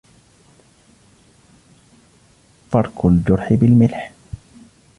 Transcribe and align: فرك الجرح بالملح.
فرك 2.71 3.05
الجرح 3.05 3.53
بالملح. 3.53 4.11